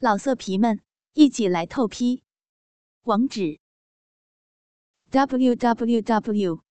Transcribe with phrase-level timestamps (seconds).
[0.00, 0.80] 老色皮们，
[1.14, 2.22] 一起来透批！
[3.02, 3.58] 网址
[5.10, 6.62] ：w w w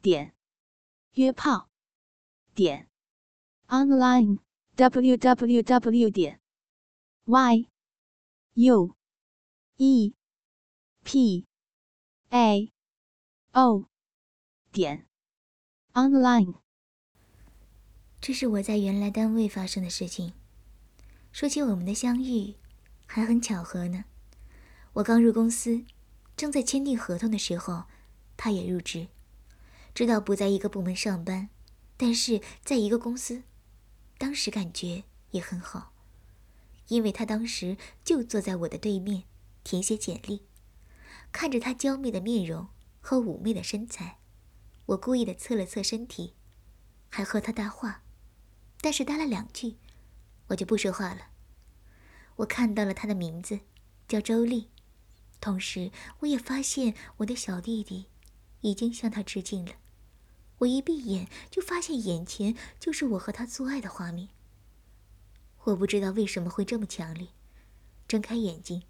[0.00, 0.34] 点
[1.12, 1.68] 约炮
[2.54, 2.88] 点
[3.66, 4.38] online
[4.76, 6.40] w w w 点
[7.26, 7.68] y
[8.54, 8.96] u
[9.76, 10.14] e
[11.04, 11.46] p
[12.30, 12.72] a
[13.52, 13.90] o
[14.72, 15.06] 点
[15.92, 16.54] online。
[18.22, 20.37] 这是我在原来单位发生的事情。
[21.38, 22.56] 说起我们的相遇，
[23.06, 24.06] 还很巧合呢。
[24.94, 25.84] 我刚入公司，
[26.36, 27.84] 正在签订合同的时候，
[28.36, 29.06] 他也入职。
[29.94, 31.48] 知道不在一个部门上班，
[31.96, 33.44] 但是在一个公司，
[34.18, 35.92] 当时感觉也很好，
[36.88, 39.22] 因为他当时就坐在我的对面，
[39.62, 40.42] 填写简历。
[41.30, 42.66] 看着他娇媚的面容
[43.00, 44.18] 和妩媚的身材，
[44.86, 46.34] 我故意的侧了侧身体，
[47.08, 48.02] 还和他搭话，
[48.80, 49.76] 但是搭了两句。
[50.48, 51.27] 我就不说话了。
[52.38, 53.60] 我看到了他的名字，
[54.06, 54.68] 叫周丽，
[55.40, 58.06] 同时我也发现我的小弟弟
[58.60, 59.72] 已经向他致敬了。
[60.58, 64.28] 我一闭眼就发现眼前就是我和他做爱的画面。
[65.64, 67.28] 我不知道为什么会这么强烈，
[68.06, 68.84] 睁开眼睛，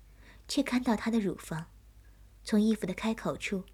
[0.47, 1.67] 却看到他的乳房，
[2.45, 3.65] 从衣服的开口处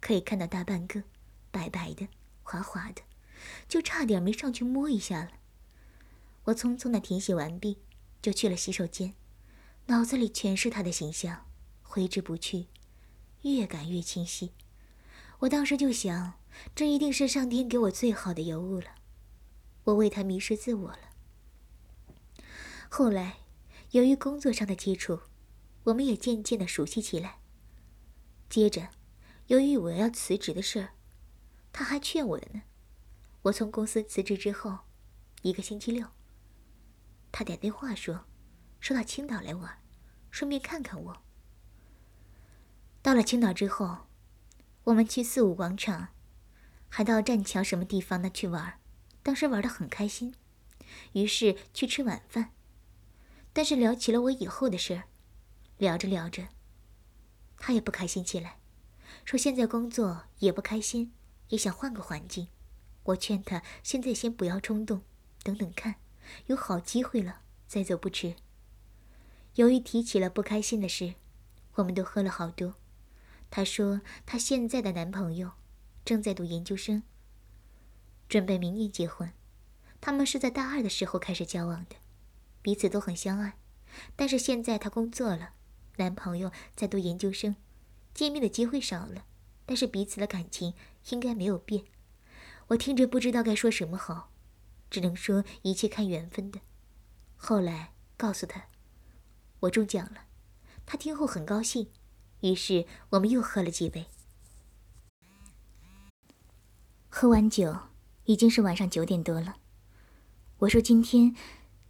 [0.00, 1.02] 可以看到大半个，
[1.50, 2.06] 白白的，
[2.44, 3.02] 滑滑的，
[3.68, 5.32] 就差点没上去摸一下了。
[6.44, 7.78] 我匆匆的填写完毕，
[8.22, 9.14] 就去了洗手间，
[9.86, 11.46] 脑子里全是他的形象，
[11.82, 12.68] 挥之不去，
[13.42, 14.52] 越感越清晰。
[15.40, 16.34] 我当时就想，
[16.74, 18.94] 这一定是上天给我最好的尤物了，
[19.84, 21.10] 我为他迷失自我了。
[22.88, 23.40] 后来，
[23.90, 25.20] 由于工作上的接触，
[25.84, 27.40] 我们也渐渐的熟悉起来。
[28.48, 28.88] 接着，
[29.48, 30.94] 由于我要辞职的事儿，
[31.72, 32.62] 他还劝我的呢。
[33.42, 34.78] 我从公司辞职之后，
[35.42, 36.06] 一个星期六。
[37.30, 38.24] 他打电话说，
[38.84, 39.78] 说到青岛来玩，
[40.30, 41.22] 顺便看看我。
[43.00, 44.08] 到了青岛之后，
[44.82, 46.08] 我们去四五广场，
[46.90, 48.78] 还到栈桥什么地方呢去玩，
[49.22, 50.34] 当时玩的很开心，
[51.14, 52.50] 于是去吃晚饭。
[53.54, 55.04] 但是聊起了我以后的事儿，
[55.78, 56.48] 聊着聊着，
[57.56, 58.58] 他也不开心起来，
[59.24, 61.14] 说现在工作也不开心，
[61.48, 62.48] 也想换个环境。
[63.04, 65.00] 我劝他现在先不要冲动，
[65.42, 65.94] 等等看。
[66.48, 68.36] 有好机会了，再走不迟。
[69.54, 71.14] 由于提起了不开心的事，
[71.74, 72.74] 我们都喝了好多。
[73.50, 75.52] 她说她现在的男朋友
[76.04, 77.02] 正在读研究生，
[78.28, 79.32] 准备明年结婚。
[80.00, 81.96] 他们是在大二的时候开始交往的，
[82.62, 83.56] 彼此都很相爱。
[84.16, 85.54] 但是现在她工作了，
[85.96, 87.56] 男朋友在读研究生，
[88.12, 89.24] 见面的机会少了，
[89.64, 90.74] 但是彼此的感情
[91.10, 91.84] 应该没有变。
[92.68, 94.30] 我听着不知道该说什么好。
[94.90, 96.60] 只能说一切看缘分的。
[97.36, 98.68] 后来告诉他，
[99.64, 100.26] 我中奖了，
[100.84, 101.88] 他听后很高兴，
[102.40, 104.06] 于是我们又喝了几杯。
[107.08, 107.76] 喝完酒
[108.24, 109.56] 已经是晚上九点多了，
[110.58, 111.34] 我说今天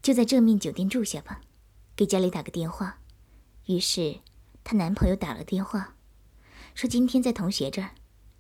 [0.03, 1.41] 就在这面酒店住下吧，
[1.97, 2.99] 给家里打个电话。
[3.67, 4.21] 于是
[4.63, 5.97] 她男朋友打了电话，
[6.75, 7.91] 说今天在同学这儿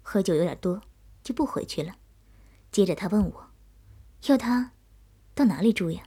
[0.02, 0.82] 喝酒有点多，
[1.22, 1.96] 就不回去了。
[2.70, 3.50] 接着他问我。
[4.26, 4.72] 要他
[5.34, 6.04] 到哪里住呀？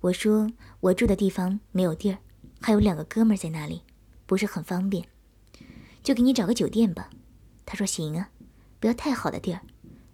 [0.00, 2.18] 我说我住的地方没有地儿，
[2.62, 3.82] 还有两个哥们在那里，
[4.24, 5.04] 不是很方便，
[6.02, 7.10] 就给你找个酒店吧。
[7.66, 8.30] 他说行啊，
[8.78, 9.62] 不要太好的地儿，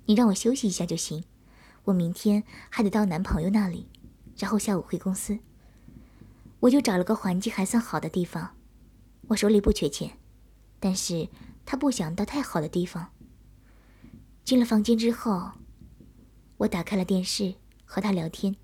[0.06, 1.24] 你让我休息一下就行。
[1.84, 3.86] 我明天还得到男朋友那里，
[4.36, 5.38] 然后下午回公司。
[6.60, 8.56] 我就找了个环境还算好的地方，
[9.28, 10.18] 我手里不缺钱，
[10.80, 11.28] 但是
[11.66, 13.10] 他不想到太好的地方。
[14.44, 15.52] 进了房间之后。
[16.58, 17.54] 我打开了电视，
[17.84, 18.56] 和他聊天。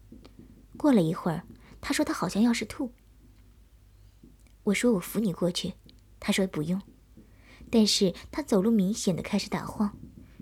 [0.77, 1.45] 过了一会儿，
[1.81, 2.91] 他说他好像要是吐。
[4.65, 5.75] 我说我扶你过去，
[6.19, 6.81] 他说不用。
[7.71, 9.97] 但是他走路明显的开始打晃，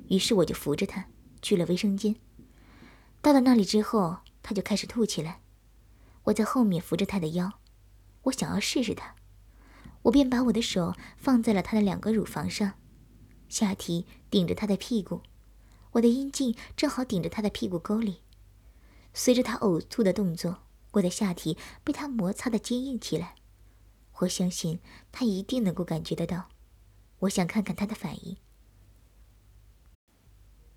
[0.09, 1.07] 于是我就扶着他
[1.41, 2.17] 去了卫生间。
[3.21, 5.41] 到了那里之后，他就开始吐起来。
[6.25, 7.61] 我在后面扶着他的腰，
[8.23, 9.15] 我想要试试他，
[10.03, 12.75] 我便把我的手放在了他的两个乳房上，
[13.49, 15.23] 下体顶着他的屁股。
[15.93, 18.21] 我的阴茎正好顶着他的屁股沟里，
[19.13, 20.59] 随着他呕吐的动作，
[20.93, 23.35] 我的下体被他摩擦的坚硬起来。
[24.23, 24.79] 我相信
[25.11, 26.49] 他一定能够感觉得到。
[27.21, 28.37] 我想看看他的反应。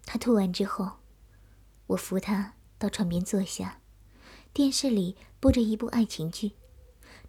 [0.05, 0.99] 他吐完之后，
[1.87, 3.81] 我扶他到床边坐下，
[4.53, 6.53] 电视里播着一部爱情剧，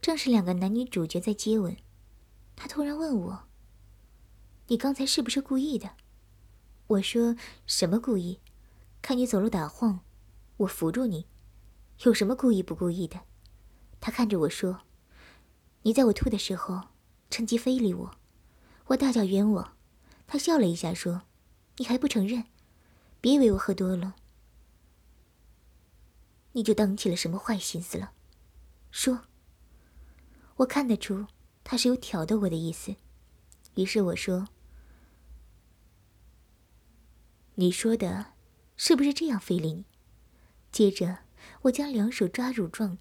[0.00, 1.76] 正是两个男女主角在接吻。
[2.54, 3.48] 他突然问我
[4.68, 5.96] ：“你刚才是不是故意的？”
[6.88, 7.36] 我说
[7.66, 8.40] 什么故意？
[9.02, 10.00] 看你走路打晃，
[10.58, 11.26] 我扶住你，
[12.04, 13.20] 有什么故意不故意的？
[14.00, 14.82] 他看着我说
[15.86, 16.88] ：“你在我吐的时候
[17.30, 18.16] 趁机非礼我，
[18.86, 19.76] 我大叫冤枉。
[20.26, 21.22] 他笑了一下说
[21.78, 22.46] ：“你还不承认？
[23.20, 24.16] 别以为我喝多了，
[26.54, 28.10] 你就当起了什么坏心思了。
[28.90, 29.26] 说。”
[30.58, 31.28] 我看得出
[31.62, 32.96] 他是有挑逗我的意思，
[33.76, 34.48] 于是我说
[37.54, 38.32] ：“你说的
[38.76, 39.84] 是不是这样，非礼你？”
[40.72, 41.18] 接着
[41.62, 42.98] 我将两手抓乳状，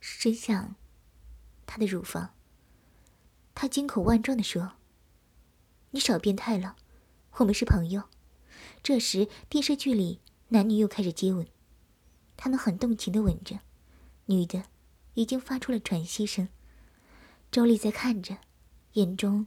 [0.00, 0.74] 伸向
[1.70, 2.34] 她的乳房。
[3.54, 4.72] 他惊恐万状的说
[5.92, 6.74] ：“你少变态了，
[7.36, 8.08] 我们是朋友。”
[8.82, 11.46] 这时电视剧里男女又开始接吻，
[12.36, 13.60] 他们很动情的吻着，
[14.26, 14.64] 女的
[15.14, 16.48] 已经发出了喘息声。
[17.52, 18.38] 周丽在看着，
[18.94, 19.46] 眼中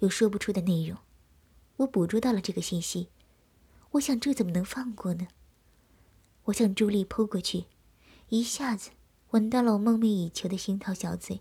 [0.00, 0.98] 有说不出的内容。
[1.76, 3.08] 我捕捉到了这个信息，
[3.92, 5.28] 我想这怎么能放过呢？
[6.44, 7.64] 我向朱莉扑过去，
[8.28, 8.90] 一下子
[9.30, 11.40] 闻到了我梦寐以求的樱桃小嘴。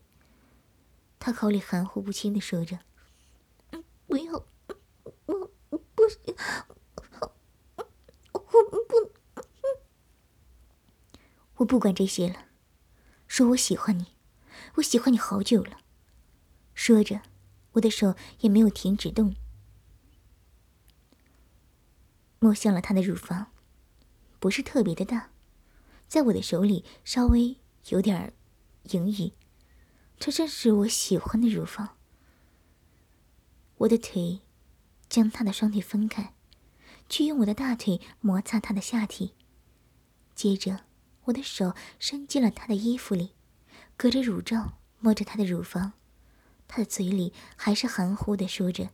[1.19, 2.79] 他口里含糊不清的说着
[4.07, 4.45] ：“不要，
[5.25, 6.35] 我不行，
[8.31, 8.41] 我
[8.87, 9.11] 不，
[11.57, 12.45] 我不管这些了，
[13.27, 14.07] 说我喜欢你。”
[14.75, 15.79] 我喜欢你好久了。
[16.73, 17.21] 说着，
[17.73, 19.35] 我的手也没有停止动，
[22.39, 23.51] 摸向了他的乳房，
[24.39, 25.31] 不是特别的大，
[26.07, 27.57] 在我的手里稍微
[27.89, 28.33] 有点
[28.91, 29.31] 盈余。
[30.17, 31.97] 这正是我喜欢的乳房。
[33.77, 34.41] 我的腿
[35.07, 36.33] 将他的双腿分开，
[37.07, 39.33] 去用我的大腿摩擦他的下体，
[40.35, 40.85] 接着
[41.25, 43.31] 我的手伸进了他的衣服里。
[43.95, 45.93] 隔着乳罩摸着他的乳房，
[46.67, 48.89] 他的嘴里还是含糊的说着：“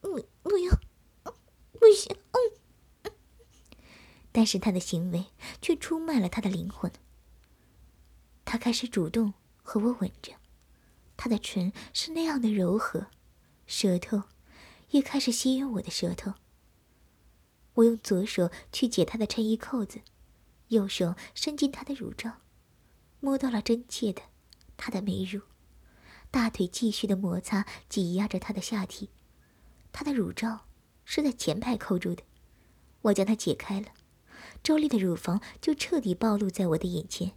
[0.00, 0.80] 不，不要，
[1.22, 2.16] 不行。”
[4.30, 5.26] 但是他的行为
[5.60, 6.92] 却出卖了他的灵魂。
[8.50, 10.32] 他开始主动和我吻着，
[11.18, 13.08] 他的唇是那样的柔和，
[13.66, 14.22] 舌头
[14.88, 16.32] 也开始吸引我的舌头。
[17.74, 20.00] 我用左手去解他的衬衣扣子，
[20.68, 22.38] 右手伸进他的乳罩。
[23.20, 24.22] 摸到了真切的，
[24.78, 25.42] 他的美乳，
[26.30, 29.10] 大腿继续的摩擦挤压着他的下体，
[29.92, 30.64] 他的乳罩
[31.04, 32.22] 是在前排扣住的，
[33.02, 33.88] 我将它解开了，
[34.62, 37.34] 周丽的乳房就彻底暴露在我的眼前。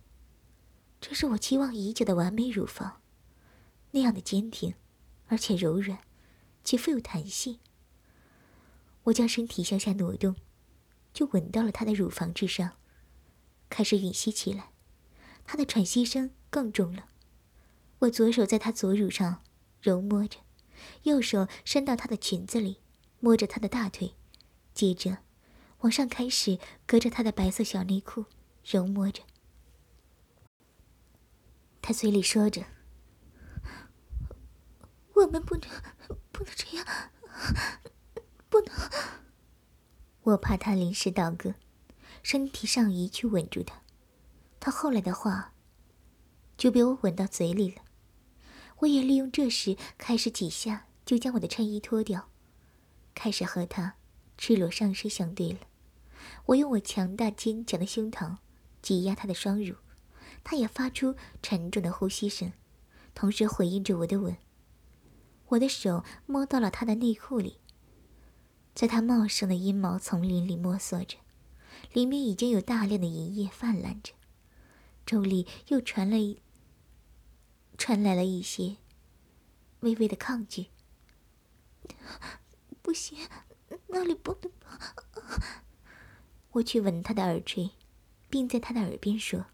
[1.02, 3.02] 这是我期望已久的完美乳房，
[3.90, 4.76] 那样的坚挺，
[5.28, 6.00] 而且柔软，
[6.64, 7.60] 且富有弹性。
[9.06, 10.36] 我将身体向下挪动，
[11.12, 12.78] 就吻到了他的乳房之上，
[13.68, 14.70] 开始吮吸起来。
[15.44, 17.08] 他的喘息声更重了。
[18.00, 19.42] 我左手在他左乳上
[19.82, 20.38] 揉摸着，
[21.04, 22.78] 右手伸到他的裙子里
[23.20, 24.14] 摸着他的大腿，
[24.76, 25.18] 接着
[25.80, 28.26] 往上开始隔着他的白色小内裤
[28.64, 29.24] 揉摸着。
[31.82, 32.64] 他嘴里说着
[35.16, 35.70] ：“我们不能，
[36.32, 36.86] 不能这样，
[38.50, 38.76] 不能。”
[40.22, 41.56] 我怕他临时倒戈，
[42.22, 43.82] 身体上移去稳住他。
[44.60, 45.54] 他后来的话，
[46.56, 47.82] 就被我吻到嘴里了。
[48.80, 52.30] 我也利用这时开始几下就将我的衬衣脱掉，
[53.16, 53.96] 开始和他
[54.38, 55.60] 赤裸上身相对了。
[56.46, 58.38] 我用我强大坚强的胸膛
[58.84, 59.76] 挤压他的双乳，
[60.44, 62.52] 他也发出沉重的呼吸声，
[63.14, 64.38] 同时回应着我的吻。
[65.50, 67.60] 我的手摸到了他的内裤里，
[68.74, 71.18] 在他茂盛的阴毛丛林里摸索着，
[71.94, 74.14] 里面已经有大量的银液泛滥着。
[75.06, 76.36] 周里又传来
[77.78, 78.78] 传来了一些
[79.82, 80.68] 微微的抗拒。
[82.82, 83.18] 不行，
[83.88, 84.52] 那里不能。
[86.52, 87.72] 我去吻他的耳垂，
[88.30, 89.46] 并在他的耳边说：“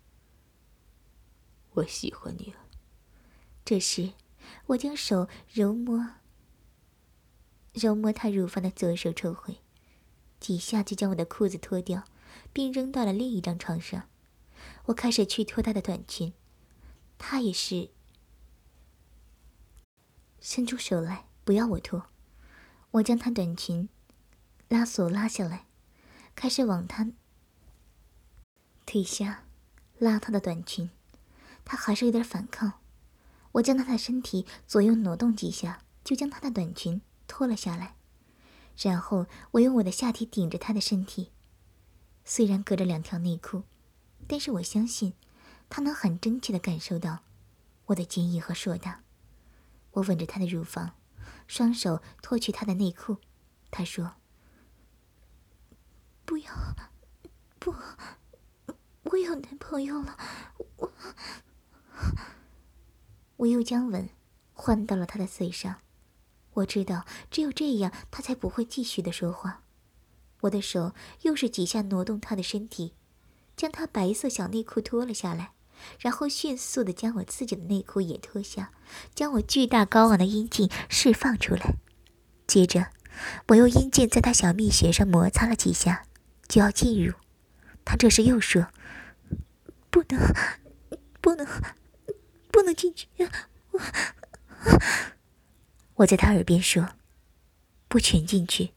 [1.77, 2.59] 我喜欢你了。”
[3.65, 4.13] 这时，
[4.67, 6.11] 我将手揉摸
[7.73, 9.57] 揉摸他乳房的左手抽回，
[10.39, 12.05] 几下就将我的裤子脱掉，
[12.53, 14.07] 并扔到了另一张床上。
[14.85, 16.33] 我开始去脱她的短裙，
[17.17, 17.89] 她也是
[20.39, 22.07] 伸出手来不要我脱。
[22.91, 23.89] 我将她短裙
[24.69, 25.67] 拉锁拉下来，
[26.35, 27.11] 开始往她
[28.85, 29.43] 腿下
[29.99, 30.89] 拉她的短裙，
[31.67, 32.79] 他还是有点反抗。
[33.51, 37.97] 我将他的身体左右挪动几下，就将他的短裙脱了下来，
[38.77, 41.31] 然后我用我的下体顶着他的身体，
[42.23, 43.63] 虽然隔着两条内裤。
[44.29, 45.13] 但是我相信，
[45.69, 47.19] 他能很真切的感受到
[47.87, 49.03] 我的坚毅和硕大。
[49.91, 50.91] 我吻着他的乳房，
[51.47, 53.17] 双手脱去他的内裤。
[53.71, 54.15] 他说
[56.25, 56.53] ：“不要，
[57.59, 57.73] 不，
[59.03, 60.17] 我有男朋友了。”
[60.77, 60.91] 我
[63.37, 64.09] 我又将吻
[64.53, 65.77] 换到了他的嘴上。
[66.53, 69.61] 我知道，只有这样，他才不会继续的说话。
[70.41, 72.93] 我的手又是几下挪动他的身体，
[73.55, 75.51] 将他白色小内裤脱了下来，
[75.99, 78.71] 然后迅速的将我自己的内裤也脱下，
[79.13, 81.75] 将我巨大高昂的阴茎释放出来。
[82.47, 82.87] 接着，
[83.49, 86.05] 我用阴茎在他小蜜穴上摩擦了几下，
[86.47, 87.13] 就要进入。
[87.85, 88.67] 他这时又说
[89.89, 90.33] ：“不能，
[91.21, 91.47] 不能，
[92.57, 93.07] 不能进去。”
[93.69, 93.79] 我。
[95.97, 96.89] 我在他耳边说
[97.87, 98.71] ：“不全进去，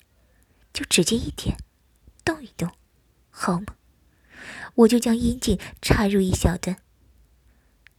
[0.70, 1.56] 就直接一点，
[2.22, 2.70] 动一动，
[3.30, 3.74] 好吗？”
[4.76, 6.76] 我就将阴茎插入一小段，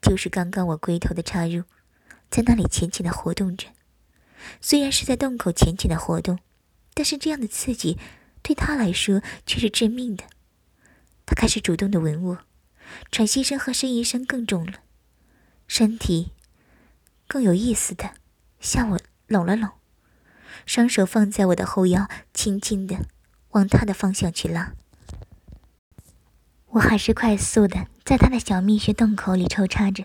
[0.04, 1.64] 就是刚刚我龟头的插入，
[2.30, 3.70] 在那里浅浅的活动着。
[4.62, 6.38] 虽然是在洞口浅浅的活动，
[6.94, 7.98] 但是这样的刺激
[8.44, 10.26] 对他来说却是致命的。
[11.26, 12.46] 他开始主动的吻我，
[13.12, 14.84] 喘息声和呻吟声更重了，
[15.74, 16.34] 身体
[17.30, 18.12] 更有意思的
[18.60, 19.00] 向我。
[19.28, 19.70] 拢了拢，
[20.66, 23.06] 双手放在我的后腰，轻轻的
[23.52, 24.74] 往他的方向去拉。
[26.72, 30.04] 我还是快速的在他的小蜜穴洞口里抽插着，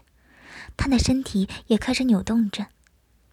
[0.76, 2.68] 他的身体也开始扭动着，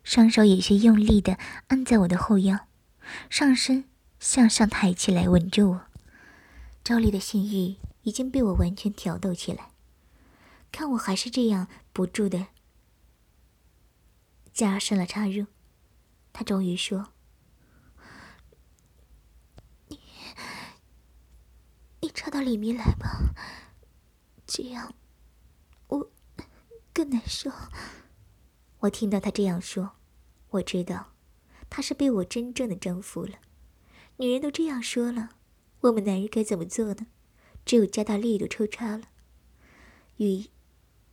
[0.04, 1.38] 双手有些用力的
[1.68, 2.62] 按在我的后腰，
[3.30, 3.84] 上身
[4.20, 5.82] 向上抬起来吻住我。
[6.84, 9.68] 赵丽的性欲已经被我完全挑逗起来，
[10.74, 12.48] 看我还是这样不住的
[14.52, 15.46] 加深了插入。
[16.34, 17.14] 他终于说
[19.88, 20.00] ：“你，
[22.02, 23.36] 你插到里面来吧，
[24.48, 24.96] 这样
[25.90, 26.12] 我
[26.92, 27.52] 更难受。”
[28.82, 29.98] 我听到他这样说，
[30.50, 31.14] 我知道
[31.70, 33.38] 他是被我真正的征服了。
[34.18, 35.36] 女人都这样说了，
[35.82, 37.06] 我们男人该怎么做呢？
[37.64, 39.04] 只有加大力度抽插了。
[40.18, 40.48] 于，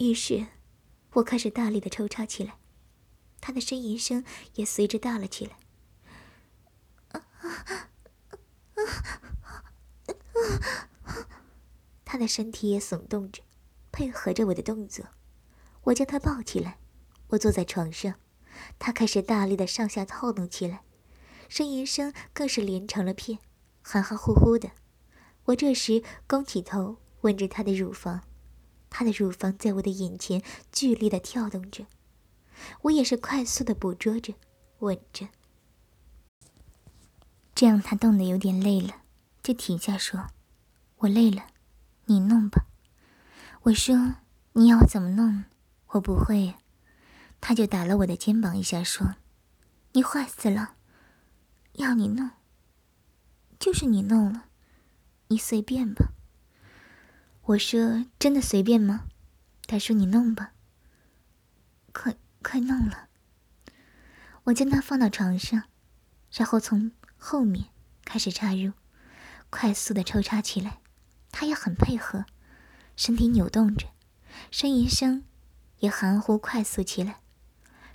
[0.00, 0.47] 于是，
[1.12, 2.54] 我开始大力的抽插起来。
[3.38, 5.59] 他的呻吟声也随之大了起来。
[12.02, 13.42] 他的身体也耸动着，
[13.92, 15.04] 配合着我的动作。
[15.83, 16.78] 我将他抱起来，
[17.28, 18.14] 我坐在床上，
[18.78, 20.83] 他开始大力的上下套弄起来，
[21.50, 23.38] 呻吟声更是连成了片，
[23.83, 24.71] 含含糊糊的。
[25.45, 28.23] 我这时弓起头，吻着他的乳房，
[28.90, 31.87] 他的乳房在我的眼前剧烈的跳动着。
[32.82, 34.35] 我也是快速的捕捉着，
[34.80, 35.28] 吻着，
[37.54, 38.97] 这样他动得有点累了，
[39.42, 40.26] 就停下说
[40.99, 41.47] ：“我累了，
[42.04, 42.66] 你弄吧。”
[43.64, 44.16] 我说
[44.52, 45.44] ：“你要我怎么弄？
[45.88, 46.59] 我不会。”呀。”
[47.40, 49.14] 他就打了我的肩膀一下，说
[49.92, 50.75] ：“你坏死了，
[51.73, 52.30] 要你弄，
[53.59, 54.44] 就是你弄了，
[55.28, 56.12] 你随便吧。”
[57.50, 59.07] 我说：“真的随便吗？”
[59.66, 60.52] 他说：“你弄吧。”
[61.92, 62.16] 快。
[62.42, 63.09] 快弄了！
[64.45, 65.64] 我将它放到床上，
[66.33, 67.66] 然后从后面
[68.02, 68.73] 开始插入，
[69.50, 70.78] 快速的抽插起来。
[71.30, 72.25] 他也很配合，
[72.97, 73.88] 身体扭动着，
[74.50, 75.25] 呻吟声
[75.80, 77.21] 也含糊快速起来。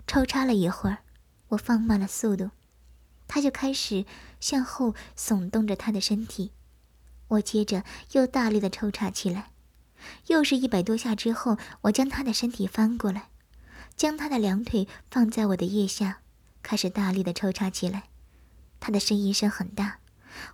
[0.06, 1.00] 抽插了一会儿，
[1.48, 2.52] 我放慢了速度，
[3.28, 4.06] 他就开始
[4.40, 6.52] 向后耸动着他的身体。
[7.28, 9.52] 我接着又大力的抽插起来，
[10.28, 13.30] 又是一百多下之后，我将他的身体翻过来。
[13.96, 16.20] 将他的两腿放在我的腋下，
[16.62, 18.10] 开始大力的抽插起来。
[18.82, 20.00] 他的呻吟声很大，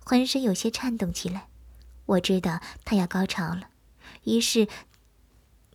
[0.04, 1.48] 浑身有些颤动起来。
[2.06, 3.68] 我知道他要高潮了，
[4.24, 4.68] 于是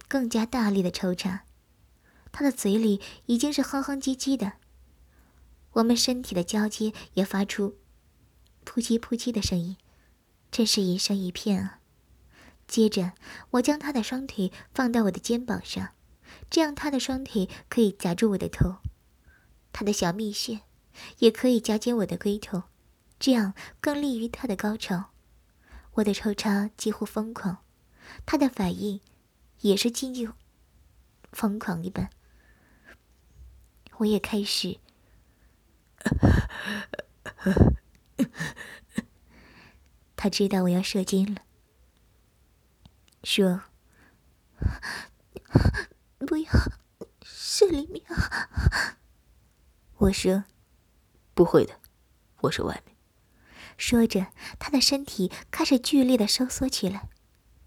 [0.08, 1.44] 更加大力的抽插。
[2.32, 4.54] 他的嘴里已经是哼哼唧唧的，
[5.74, 7.77] 我们身体的交接也发出
[8.63, 9.75] 扑叽扑叽的声音，
[10.51, 11.80] 真是一声一片啊。
[12.68, 13.13] 接着，
[13.51, 15.89] 我将他的双腿放到我的肩膀上。
[16.50, 18.77] 这样，他的双腿可以夹住我的头，
[19.72, 20.62] 他的小蜜穴
[21.20, 22.63] 也可以夹紧我的龟头，
[23.20, 25.12] 这样更利于他的高潮。
[25.94, 27.60] 我的抽插几乎疯狂，
[28.25, 29.00] 他的反应
[29.62, 30.32] 也是近近
[31.32, 32.10] 疯狂一般。
[33.98, 34.77] 我也开始，
[40.18, 41.44] 他知道我要射精了，
[43.24, 43.62] 说。
[46.18, 46.52] 不要，
[47.24, 48.04] 是里面。
[49.98, 50.44] 我说
[51.34, 51.80] ：“不会的，
[52.42, 52.96] 我是外面。”
[53.78, 54.28] 说着，
[54.60, 57.08] 他的身体开始剧烈的收缩起来，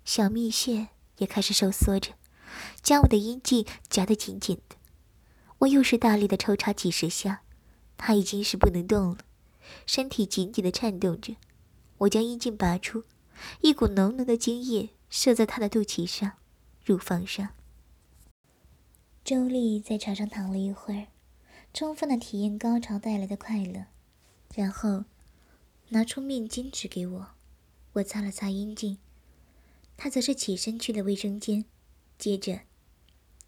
[0.05, 0.89] 小蜜穴
[1.19, 2.15] 也开始收缩着，
[2.83, 4.77] 将我的阴茎夹得紧紧的。
[5.59, 7.43] 我又是大力的抽插几十下，
[7.97, 9.19] 他已经是不能动了，
[9.87, 11.37] 身体紧紧的颤动着。
[12.01, 13.05] 我将阴茎拔出，
[13.61, 16.33] 一股浓浓的精液射在他的肚脐上、
[16.83, 17.51] 乳房上。
[19.23, 21.09] 周丽在床上躺了一会儿，
[21.75, 23.85] 充分的体验高潮带来的快乐，
[24.55, 25.05] 然后
[25.91, 27.27] 拿出面巾纸给我，
[27.93, 28.97] 我擦了擦阴茎，
[29.99, 31.67] 她则是起身去了卫生间，
[32.17, 32.61] 接着，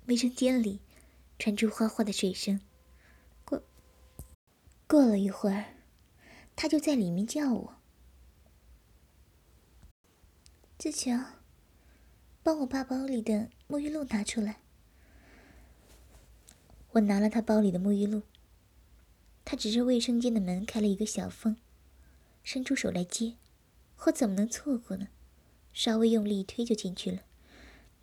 [0.07, 0.81] 卫生间里
[1.39, 2.61] 传出哗哗的水声。
[3.47, 3.63] 过
[4.87, 5.75] 过了一会儿，
[6.55, 7.82] 他就在里面叫我。
[10.83, 11.25] 志强，
[12.43, 14.59] 帮我把包里的沐浴露拿出来。
[16.91, 18.23] 我拿了他包里的沐浴露。
[19.45, 21.57] 他指着卫生间的门开了一个小缝，
[22.43, 23.37] 伸出手来接，
[24.07, 25.07] 我怎么能错过呢？
[25.73, 27.21] 稍微用力一推就进去了。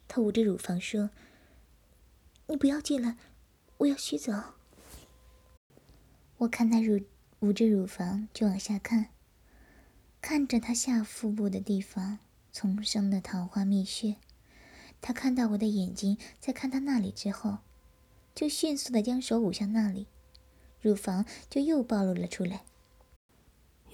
[0.07, 1.09] 他捂着乳房说
[2.48, 3.17] ：“你不要进来，
[3.79, 4.53] 我要洗澡。”
[6.39, 7.01] 我看他乳
[7.41, 9.07] 捂着乳房就往下看，
[10.21, 12.19] 看着他下腹部的地方。
[12.60, 14.18] 丛生的桃花蜜穴，
[15.00, 17.60] 他看到我的眼睛在看他那里之后，
[18.36, 20.08] 就迅速的将手捂向那里，
[20.82, 22.66] 乳房就又暴露了出来。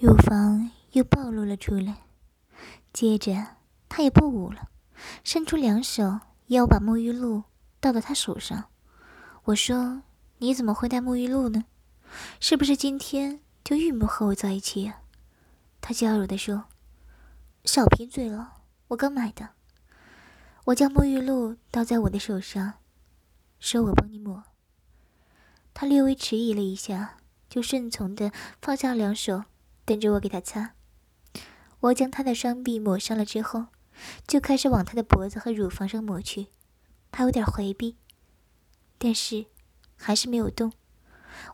[0.00, 1.98] 乳房又暴露了出来，
[2.92, 3.58] 接着
[3.88, 4.68] 他也不捂了，
[5.22, 6.18] 伸出两手
[6.48, 7.44] 要把沐浴露
[7.78, 8.64] 倒到他手上。
[9.44, 10.02] 我说
[10.38, 11.66] ：“你怎么会带沐浴露呢？
[12.40, 15.02] 是不是今天就预谋和我在一起啊？”
[15.80, 16.64] 他娇柔的说。
[17.64, 18.55] 少贫嘴了，
[18.88, 19.50] 我刚买的。
[20.66, 22.74] 我将沐浴露倒在我的手上，
[23.60, 24.44] 说我帮你抹。
[25.72, 29.44] 他略微迟疑了一下，就顺从的放下两手，
[29.84, 30.74] 等着我给他擦。
[31.80, 33.66] 我将他的双臂抹上了之后，
[34.26, 36.48] 就开始往他的脖子和乳房上抹去。
[37.12, 37.96] 他有点回避，
[38.98, 39.46] 但是
[39.96, 40.72] 还是没有动。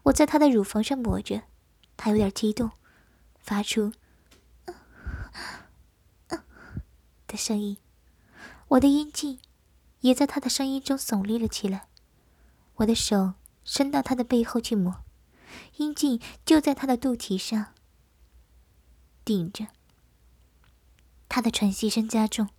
[0.05, 1.43] 我在他的乳房上抹着，
[1.97, 2.71] 他有点激动，
[3.41, 3.93] 发出。
[7.33, 7.79] 的声音，
[8.69, 9.41] 我的阴茎
[10.01, 11.89] 也在他的声音中耸立了起来。
[12.75, 13.33] 我的手
[13.65, 15.03] 伸到他的背后去摸，
[15.77, 17.73] 阴茎就在他的肚脐上
[19.25, 19.69] 顶着。
[21.31, 22.51] 他的喘息声加重。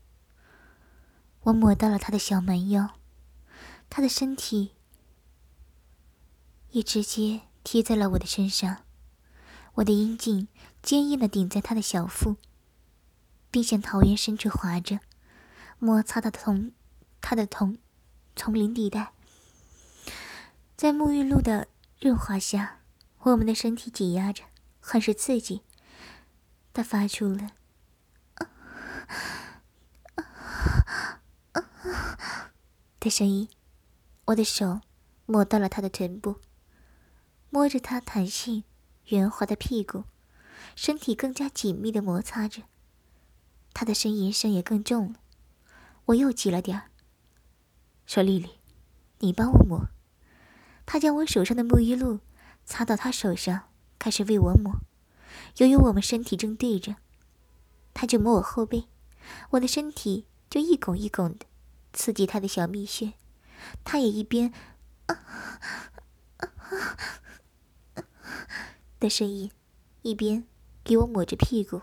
[1.41, 2.95] 我摸到了他的小蛮腰，
[3.91, 4.71] 他的身体
[6.71, 8.85] 也直接贴在了我的身上。
[9.75, 10.47] 我的阴茎
[10.81, 12.37] 坚硬的顶在他的小腹。
[13.53, 14.99] 并向桃源深处滑着，
[15.77, 16.71] 摩擦他的同
[17.21, 17.77] 他的同
[18.35, 19.13] 丛林地带。
[20.75, 21.67] 在沐浴露的
[22.01, 22.79] 润滑下，
[23.19, 24.45] 我们的身体挤压着，
[24.79, 25.61] 很是刺激。
[26.73, 27.51] 他发出了
[32.99, 33.47] 的声音。
[34.25, 34.81] 我的手
[35.27, 36.39] 摸到了他的臀部，
[37.51, 38.63] 摸着他弹性
[39.09, 40.05] 圆滑的屁股，
[40.75, 42.63] 身体更加紧密的摩擦着。
[43.73, 45.19] 他的呻吟声也更重了，
[46.05, 46.91] 我又急了点儿，
[48.05, 48.49] 说：“丽丽，
[49.19, 49.89] 你帮我抹。”
[50.85, 52.19] 他将我手上的沐浴露
[52.65, 54.81] 擦到他手上，开始为我抹。
[55.57, 56.97] 由于我们身体正对着，
[57.93, 58.87] 他就摸我后背，
[59.51, 61.45] 我的身体就一拱一拱的，
[61.93, 63.13] 刺激他的小蜜穴。
[63.85, 64.53] 他也一边
[65.07, 65.15] 啊
[66.37, 66.49] 啊
[67.95, 68.03] 啊
[68.99, 69.49] 的声音，
[70.01, 70.45] 一边
[70.83, 71.81] 给我抹着屁股。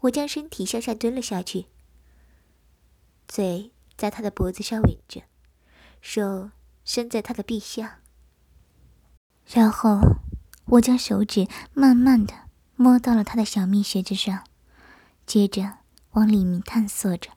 [0.00, 1.66] 我将身体向下蹲了下去，
[3.26, 5.22] 嘴在他的脖子上吻着，
[6.00, 6.50] 手
[6.84, 8.00] 伸在他的臂下，
[9.46, 10.00] 然后
[10.66, 12.34] 我将手指慢慢的
[12.76, 14.44] 摸到了他的小蜜穴之上，
[15.26, 15.78] 接着
[16.12, 17.30] 往里面探索着，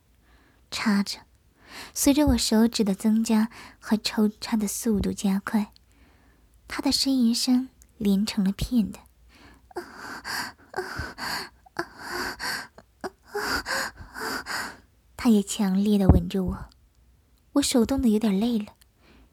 [0.72, 1.20] 插着。
[1.94, 5.74] 随着我手指的增加和抽插的速度加快，
[6.68, 9.00] 他的呻吟声连成了片的。
[15.16, 16.70] 他也强烈的吻着我，
[17.54, 18.68] 我手动的有点累了，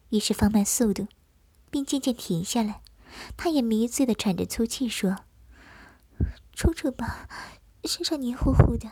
[0.09, 1.07] 于是放慢速度，
[1.71, 2.81] 并渐渐停下来。
[3.37, 5.19] 他也迷醉的喘着粗气说
[6.53, 7.29] ：“冲冲吧，
[7.85, 8.91] 身上黏糊糊的。”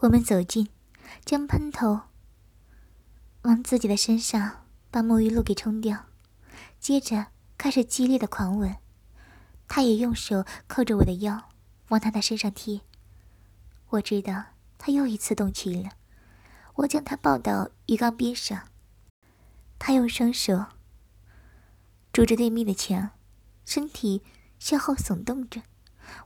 [0.00, 0.68] 我们走近，
[1.24, 2.00] 将喷头
[3.42, 6.06] 往自己的身上把沐浴露给冲掉，
[6.80, 8.76] 接着开始激烈的狂吻。
[9.68, 11.51] 他也用手扣着我的腰。
[11.92, 12.80] 往他的身上贴。
[13.90, 14.44] 我知道
[14.78, 15.90] 他又一次动情了。
[16.76, 18.68] 我将他抱到鱼缸边上，
[19.78, 20.64] 他用双手
[22.10, 23.10] 拄着对面的墙，
[23.66, 24.22] 身体
[24.58, 25.62] 向后耸动着。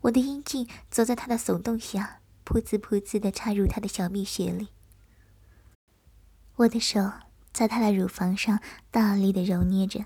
[0.02, 4.68] 我的阴茎走在他的耸动下，噗呲噗呲的插入他的小蜜穴里。
[6.55, 7.12] 我的手
[7.52, 8.61] 在他的乳房上
[8.92, 10.05] 大力的揉捏着，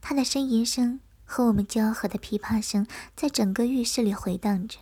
[0.00, 1.00] 他的呻吟声。
[1.26, 4.78] 和我们交合的噼啪声在整个浴室里回荡着。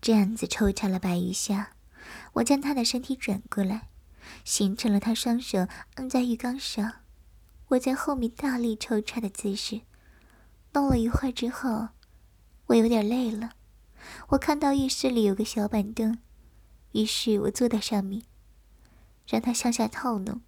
[0.00, 1.72] 这样子抽插了百余下，
[2.34, 3.88] 我将他的身体转过来，
[4.44, 5.66] 形成了他双手
[5.96, 7.00] 按在浴缸上，
[7.68, 9.82] 我在后面大力抽插的姿势。
[10.72, 11.88] 弄了一会儿之后，
[12.66, 13.54] 我有点累了。
[14.28, 16.18] 我看到浴室里有个小板凳，
[16.92, 18.22] 于是我坐在上面，
[19.26, 20.40] 让他向下套弄。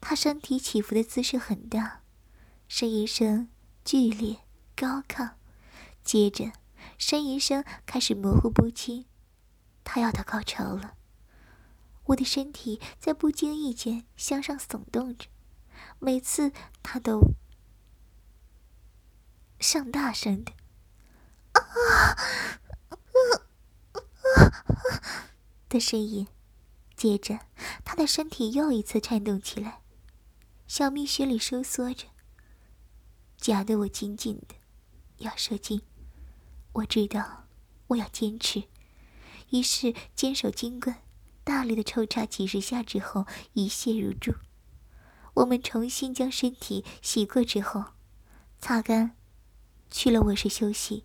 [0.00, 2.02] 他身体起伏的姿势很大，
[2.68, 3.48] 呻吟声
[3.84, 4.38] 剧烈
[4.74, 5.32] 高亢，
[6.02, 6.52] 接着
[6.98, 9.04] 呻吟声开始模糊不清。
[9.84, 10.94] 他要到高潮了，
[12.06, 15.28] 我的身体在不经意间向上耸动着，
[15.98, 17.20] 每次他都
[19.60, 20.52] 上大声的。
[21.52, 22.16] 啊！
[25.68, 26.26] 的声音，
[26.96, 27.40] 接着
[27.84, 29.82] 他的身体又一次颤动起来，
[30.66, 32.06] 小蜜穴里收缩着，
[33.44, 34.54] 夹得我紧紧的，
[35.18, 35.82] 要射精。
[36.72, 37.44] 我知道
[37.88, 38.62] 我要坚持，
[39.50, 40.96] 于是坚守金棍，
[41.44, 44.32] 大力的抽插几十下之后，一泻如注。
[45.34, 47.84] 我们重新将身体洗过之后，
[48.60, 49.14] 擦干，
[49.90, 51.04] 去了卧室休息。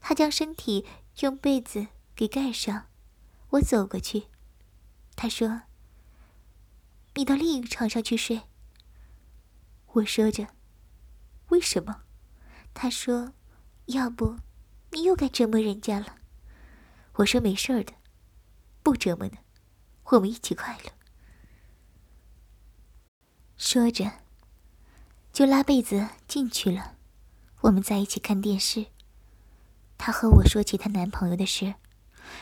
[0.00, 0.84] 他将身体
[1.20, 2.88] 用被子给盖上，
[3.50, 4.24] 我走过去。
[5.14, 5.62] 他说
[7.14, 8.40] ：“你到另一个床上去睡。”
[9.94, 10.48] 我说着
[11.48, 12.02] ：“为什么？”
[12.74, 13.32] 他说
[13.86, 14.38] ：“要不，
[14.90, 16.16] 你又该折磨人家了。”
[17.16, 17.94] 我说：“没事儿的，
[18.82, 19.38] 不折磨呢，
[20.04, 20.92] 我们一起快乐。”
[23.56, 24.12] 说着，
[25.32, 26.96] 就拉被子进去了。
[27.62, 28.86] 我们在一起看电视。
[29.96, 31.76] 她和我说起她男朋友的事，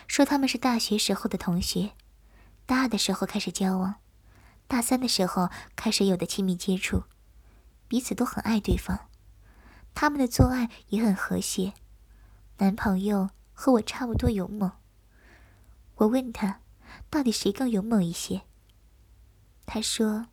[0.08, 1.92] 说他们是大学时候的同学，
[2.66, 3.94] 大二的时候开始交往，
[4.66, 7.04] 大三的时候开始有的亲密接触，
[7.88, 9.08] 彼此都很爱对方，
[9.94, 11.74] 他们的做爱也很和谐。
[12.58, 14.72] 男朋友和我差不多勇猛。
[15.96, 16.60] 我问他，
[17.10, 18.42] 到底谁更勇猛一些？
[19.66, 20.26] 他说：“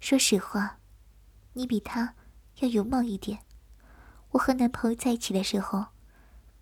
[0.00, 0.78] 说实话，
[1.54, 2.14] 你比他
[2.60, 3.40] 要勇猛一点。
[4.30, 5.86] 我和男朋友在一起的时候。”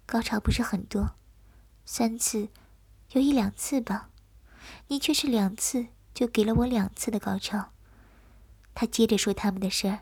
[0.07, 1.15] 高潮不是很多，
[1.85, 2.49] 三次，
[3.13, 4.11] 有一两次吧。
[4.89, 7.71] 你却是两次就给了我两次的高潮。
[8.75, 10.01] 他接着说他们的事儿。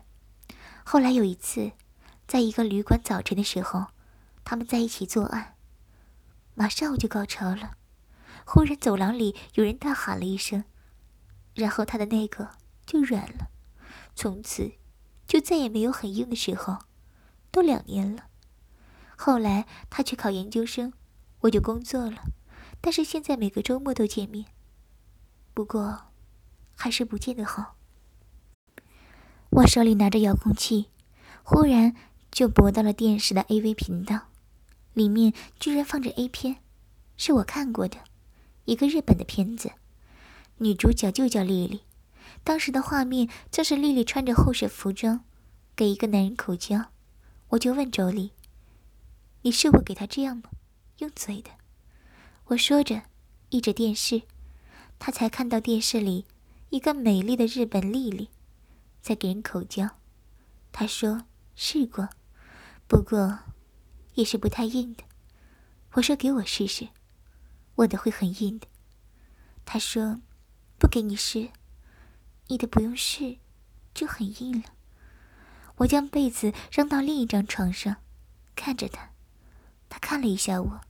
[0.91, 1.73] 后来有一次，
[2.27, 3.89] 在一个旅馆早晨的时候，
[4.43, 5.55] 他们在一起作案，
[6.55, 7.77] 马上我就高潮了。
[8.43, 10.63] 忽然走廊里有人大喊了一声，
[11.53, 12.49] 然后他的那个
[12.87, 13.51] 就软了，
[14.15, 14.71] 从此
[15.27, 16.79] 就再也没有很硬的时候，
[17.51, 18.23] 都两年了。
[19.15, 20.91] 后来他去考研究生，
[21.41, 22.23] 我就工作了。
[22.81, 24.47] 但是现在每个周末都见面，
[25.53, 26.07] 不过
[26.75, 27.75] 还是不见得好。
[29.51, 30.87] 我手里拿着遥控器，
[31.43, 31.95] 忽然
[32.31, 34.27] 就拨到了电视的 AV 频道，
[34.93, 36.57] 里面居然放着 A 片，
[37.17, 37.97] 是我看过的，
[38.65, 39.71] 一个日本的片子，
[40.57, 41.81] 女主角就叫丽丽。
[42.43, 45.25] 当时的画面正是丽丽穿着厚实服装，
[45.75, 46.85] 给一个男人口交。
[47.49, 48.31] 我就问周丽。
[49.41, 50.43] 你是我给他这样吗？
[50.99, 51.49] 用嘴的。
[52.45, 53.01] 我说着，
[53.49, 54.21] 依着电视，
[54.99, 56.25] 他才看到电视里
[56.69, 58.29] 一个美丽的日本丽丽
[59.01, 59.97] 在给人口交。
[60.71, 62.09] 他说试过，
[62.87, 63.39] 不过
[64.13, 65.03] 也是不太硬的。
[65.93, 66.89] 我说给我试试，
[67.75, 68.67] 我的会很硬的。
[69.65, 70.21] 他说
[70.77, 71.49] 不给你试，
[72.47, 73.37] 你的不用试
[73.93, 74.69] 就很硬了。
[75.77, 77.97] 我将被子扔到另一张床上，
[78.55, 79.11] 看着他。
[79.87, 80.81] 他看了一下我，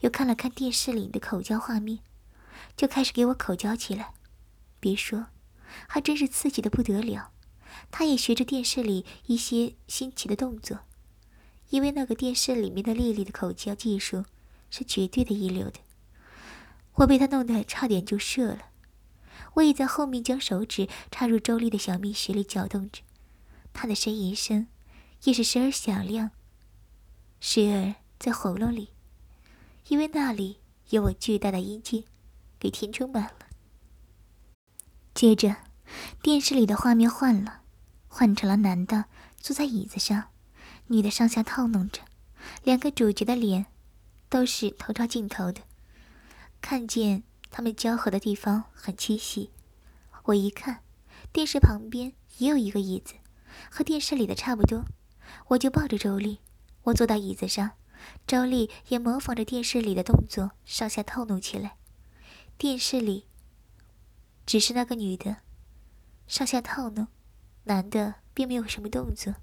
[0.00, 1.98] 又看了看电视里的口交画面，
[2.76, 4.14] 就开始给我口交起来。
[4.78, 5.26] 别说，
[5.86, 7.32] 还真是刺激的不得了。
[7.90, 10.80] 他也学着电视里一些新奇的动作，
[11.70, 14.24] 因为那个电视里面的丽丽的口交技术
[14.70, 15.80] 是绝对的一流的。
[16.94, 18.70] 我被他弄得差点就射了。
[19.54, 23.02] 我也在后面将手指插入周丽的小蜜穴里搅动着，
[23.72, 24.66] 她的呻吟声
[25.24, 26.30] 也是时而响亮。
[27.40, 28.90] 时而在喉咙里，
[29.88, 30.58] 因为那里
[30.90, 32.04] 有我巨大的阴茎，
[32.58, 33.46] 给填充满了。
[35.14, 35.56] 接着，
[36.22, 37.62] 电视里的画面换了，
[38.08, 40.30] 换成了男的坐在椅子上，
[40.88, 42.02] 女的上下套弄着，
[42.64, 43.66] 两个主角的脸
[44.28, 45.62] 都是头朝镜头的，
[46.60, 49.50] 看见他们交合的地方很清晰。
[50.24, 50.80] 我一看，
[51.32, 53.14] 电视旁边也有一个椅子，
[53.70, 54.84] 和电视里的差不多，
[55.48, 56.40] 我就抱着周丽。
[56.84, 57.72] 我坐到椅子上，
[58.26, 61.76] 周丽也模仿着电视里的动作上下套弄起来。
[62.56, 63.26] 电视里
[64.44, 65.38] 只是那个女的
[66.28, 67.08] 上下套弄，
[67.64, 69.34] 男的并没有什么动作。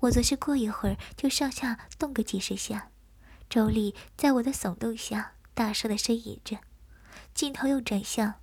[0.00, 2.90] 我则是过一会儿就上下动个几十下，
[3.48, 6.58] 周丽在我的耸动下大声的呻吟着。
[7.32, 8.34] 镜头又转向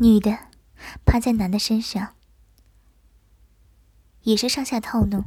[0.00, 0.48] 女的
[1.04, 2.16] 趴在男的身上，
[4.22, 5.24] 也是上下套弄。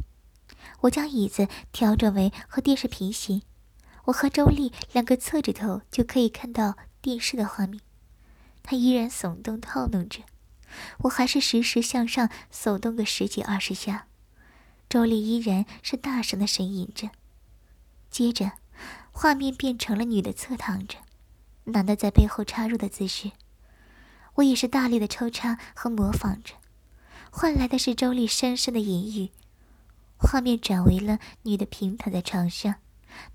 [0.81, 3.41] 我将椅子调整为和电视平行，
[4.05, 7.81] 我和周丽两个侧着头就可以看到电视的画面。
[8.61, 10.21] 他依然耸动套弄着，
[10.99, 14.07] 我还是时时向上耸动个十几二十下。
[14.87, 17.09] 周丽依然是大声的呻吟着。
[18.09, 18.51] 接着，
[19.11, 20.99] 画面变成了女的侧躺着，
[21.65, 23.31] 男的在背后插入的姿势。
[24.35, 26.55] 我也是大力的抽插和模仿着，
[27.31, 29.31] 换来的是周丽深深的淫语。
[30.17, 32.75] 画面转为了女的平躺在床上，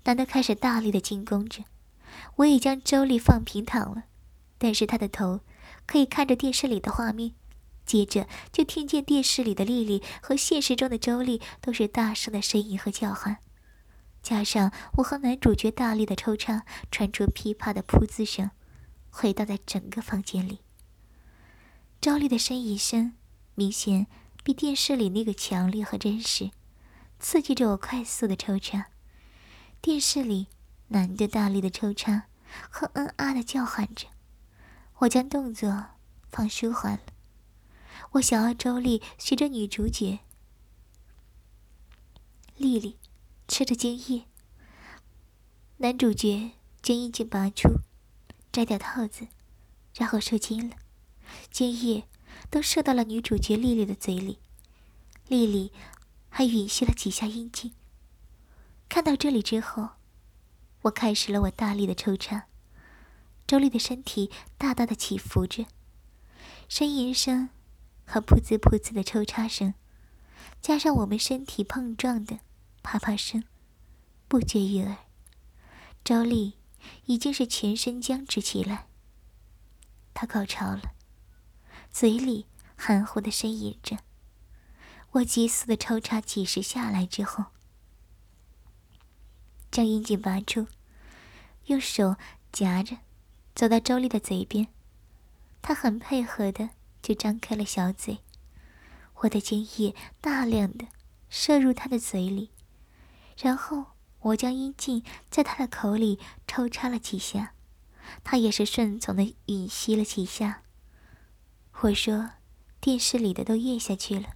[0.03, 1.63] 男的开始大力的进攻着。
[2.37, 4.03] 我已将周丽放平躺了，
[4.57, 5.41] 但是他的头
[5.91, 7.33] 可以看着电视里的画面。
[7.85, 13.39] 接着就听见电视里的丽丽和现实中的周丽都是大声的呻吟和叫喊，
[14.23, 18.51] 加上我和男主角大力的抽插，传出噼啪的噗滋声，
[19.09, 20.59] 回荡在整个房间里。
[21.99, 23.11] 周丽的呻吟声
[23.55, 24.07] 明显
[24.45, 26.51] 比电视里那个强烈和真实。
[27.19, 28.87] 刺激着我快速的抽插，
[29.81, 30.47] 电视里
[30.87, 32.27] 男的大力的抽插
[32.69, 34.07] 和嗯啊的叫喊着，
[35.01, 35.85] 我将动作
[36.31, 37.01] 放舒缓了。
[38.13, 40.19] 我想要周丽学着女主角
[42.57, 42.97] 丽丽
[43.47, 44.25] 吃着精液，
[45.77, 47.69] 男主角将阴茎拔出，
[48.51, 49.27] 摘掉套子，
[49.95, 50.75] 然后射精了，
[51.49, 52.07] 精液
[52.49, 54.39] 都射到了女主角丽丽的嘴里，
[55.27, 55.71] 丽丽。
[56.33, 57.73] 还吮吸了几下阴茎。
[58.87, 59.89] 看到这里之后，
[60.83, 62.45] 我开始了我大力的抽插。
[63.51, 65.65] 周丽的身体大大的起伏着，
[66.69, 67.49] 呻吟声
[68.05, 69.73] 和噗呲噗呲的抽插声，
[70.61, 72.39] 加上我们身体碰撞的
[72.81, 73.43] 啪啪声，
[74.29, 74.99] 不绝于耳。
[76.01, 76.59] 周丽
[77.07, 78.87] 已经是全身僵直起来。
[80.13, 80.95] 她高潮了，
[81.91, 82.45] 嘴里
[82.77, 83.97] 含糊的呻吟着。
[85.11, 87.47] 我急速的抽插几十下来之后，
[89.69, 90.67] 将阴茎拔出，
[91.65, 92.15] 用手
[92.53, 92.95] 夹着，
[93.53, 94.67] 走到周丽的嘴边。
[95.61, 96.69] 她很配合的
[97.01, 98.19] 就张开了小嘴，
[99.15, 100.87] 我的精液大量的
[101.29, 102.49] 射入她的嘴里，
[103.37, 103.85] 然后
[104.21, 107.53] 我将阴茎在她的口里抽插了几下，
[108.23, 110.63] 她也是顺从的吮吸了几下。
[111.81, 112.31] 我说
[112.79, 114.35] ：“电视里的都咽下去了。”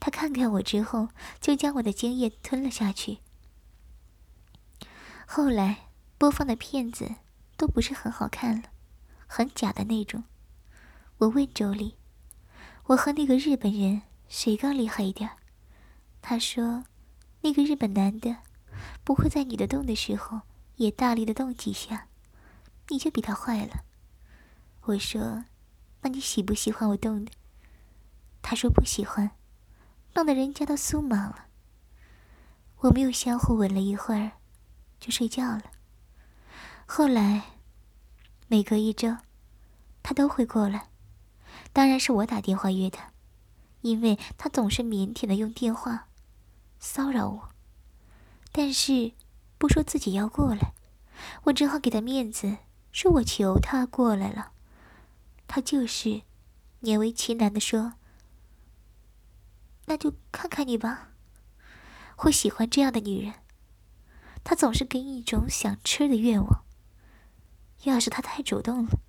[0.00, 1.08] 他看看我之后，
[1.40, 3.18] 就将我的精液吞了下去。
[5.26, 7.16] 后来播放的片子
[7.58, 8.70] 都不是很好看了，
[9.26, 10.24] 很假的那种。
[11.18, 11.96] 我问周丽
[12.86, 15.28] ：“我和那个日本人谁更厉害一点？”
[16.22, 16.84] 他说
[17.42, 18.36] ：“那个日本男的
[19.04, 20.42] 不会在你的动的时候
[20.76, 22.06] 也大力的动几下，
[22.88, 23.84] 你就比他坏了。”
[24.82, 25.44] 我说
[26.02, 27.32] ：“那你喜不喜欢我动的？”
[28.40, 29.32] 他说：“不喜欢。”
[30.14, 31.46] 弄得人家都酥麻了。
[32.78, 34.32] 我们又相互吻了一会儿，
[34.98, 35.62] 就睡觉了。
[36.90, 37.42] 后来，
[38.46, 39.18] 每隔一周，
[40.02, 40.88] 他都会过来，
[41.70, 43.12] 当然是我打电话约他，
[43.82, 46.08] 因为他总是腼腆的用电话
[46.80, 47.50] 骚扰我，
[48.52, 49.12] 但是
[49.58, 50.72] 不说自己要过来，
[51.44, 52.56] 我只好给他面子，
[52.90, 54.52] 说我求他过来了。
[55.46, 56.22] 他就是
[56.80, 57.92] 勉为其难的说。
[59.84, 61.10] 那就看看你吧，
[62.16, 63.34] 会喜欢这样的女人。
[64.42, 66.64] 她总是给你一种想吃的愿望。
[67.84, 69.00] 要是他太主动了，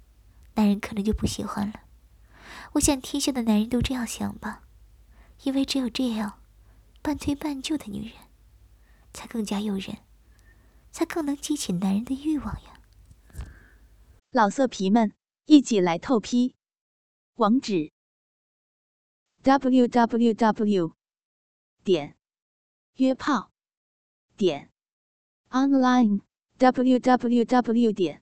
[0.56, 1.82] 男人可能就不喜欢了。
[2.74, 4.64] 我想天下的男人都这样想吧，
[5.44, 6.42] 因为只有这样，
[7.02, 8.14] 半推半就的女人，
[9.14, 9.98] 才更加诱人，
[10.92, 12.80] 才更能激起男人的欲望呀。
[14.32, 15.14] 老色皮们，
[15.46, 16.56] 一起来透批，
[17.36, 17.92] 网址。
[19.42, 20.94] www.
[21.82, 22.18] 点
[22.96, 23.52] 约炮
[24.36, 24.70] 点
[25.50, 26.20] online
[26.58, 27.94] www.
[27.94, 28.22] 点